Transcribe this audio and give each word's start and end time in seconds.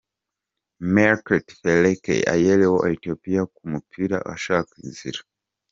Mirkat 0.93 1.47
Feleke 1.59 2.15
Ayele 2.33 2.65
wa 2.75 2.81
Ethiopia 2.95 3.41
ku 3.53 3.61
mupira 3.71 4.17
ashaka 4.33 4.71
inzira 4.85 5.19